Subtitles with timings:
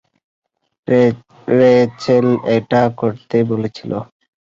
[1.57, 2.27] Rachel
[2.55, 3.91] এটা করতে বলেছিল।